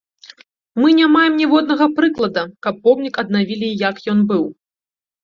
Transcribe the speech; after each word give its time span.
Мы 0.81 0.93
не 0.99 1.07
маем 1.15 1.33
ніводнага 1.41 1.85
прыклада, 1.99 2.43
каб 2.69 2.79
помнік 2.87 3.21
аднавілі 3.25 3.69
як 3.89 4.01
ён 4.15 4.19
быў. 4.33 4.43